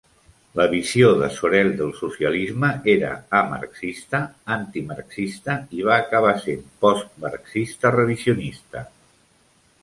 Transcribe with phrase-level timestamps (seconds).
[0.59, 4.23] La visió de Sorel del socialisme era "a-marxista,
[4.55, 8.85] antimarxista i va acabar sent postmarxista revisionista".